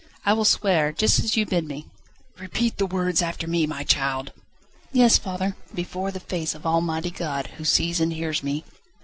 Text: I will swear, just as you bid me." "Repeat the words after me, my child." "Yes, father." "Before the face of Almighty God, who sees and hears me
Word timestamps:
I 0.25 0.33
will 0.33 0.45
swear, 0.45 0.91
just 0.91 1.19
as 1.19 1.37
you 1.37 1.45
bid 1.45 1.67
me." 1.67 1.85
"Repeat 2.39 2.79
the 2.79 2.87
words 2.87 3.21
after 3.21 3.45
me, 3.45 3.67
my 3.67 3.83
child." 3.83 4.31
"Yes, 4.91 5.19
father." 5.19 5.55
"Before 5.75 6.09
the 6.09 6.19
face 6.19 6.55
of 6.55 6.65
Almighty 6.65 7.11
God, 7.11 7.45
who 7.59 7.63
sees 7.63 8.01
and 8.01 8.11
hears 8.11 8.41
me 8.41 8.63